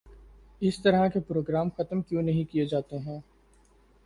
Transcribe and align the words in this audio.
اس 0.61 0.79
طرح 0.81 1.07
کے 1.07 1.19
پروگرام 1.19 1.69
ختم 1.69 2.01
کیوں 2.01 2.21
نہیں 2.21 2.51
کیے 2.51 2.65
جاتے 2.65 2.97
ہیں 2.97 3.19